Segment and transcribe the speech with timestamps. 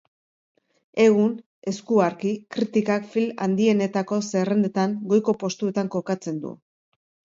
[1.03, 1.35] Egun,
[1.71, 6.57] eskuarki, kritikak film handienetako zerrendetan goiko postuetan kokatzen du.